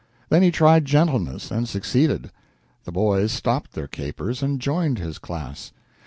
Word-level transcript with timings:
Then 0.29 0.41
he 0.41 0.49
tried 0.49 0.85
gentleness, 0.85 1.51
and 1.51 1.69
succeeded. 1.69 2.31
The 2.85 2.91
boys 2.91 3.31
stopped 3.31 3.73
their 3.73 3.85
capers 3.87 4.41
and 4.41 4.59
joined 4.59 4.97
his 4.97 5.19
class. 5.19 5.73